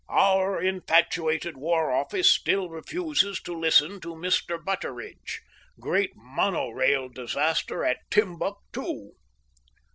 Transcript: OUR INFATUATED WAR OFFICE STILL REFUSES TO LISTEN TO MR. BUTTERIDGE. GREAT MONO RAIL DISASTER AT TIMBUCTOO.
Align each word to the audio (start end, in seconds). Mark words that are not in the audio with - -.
OUR 0.09 0.59
INFATUATED 0.59 1.57
WAR 1.57 1.91
OFFICE 1.95 2.27
STILL 2.33 2.69
REFUSES 2.71 3.39
TO 3.39 3.53
LISTEN 3.53 3.99
TO 4.01 4.15
MR. 4.15 4.57
BUTTERIDGE. 4.65 5.41
GREAT 5.79 6.13
MONO 6.15 6.69
RAIL 6.69 7.09
DISASTER 7.09 7.85
AT 7.85 7.97
TIMBUCTOO. 8.09 9.11